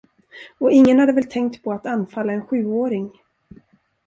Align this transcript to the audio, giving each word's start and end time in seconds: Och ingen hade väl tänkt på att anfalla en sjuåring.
Och 0.57 0.71
ingen 0.71 0.99
hade 0.99 1.13
väl 1.13 1.27
tänkt 1.29 1.63
på 1.63 1.73
att 1.73 1.85
anfalla 1.85 2.33
en 2.33 2.45
sjuåring. 2.47 3.11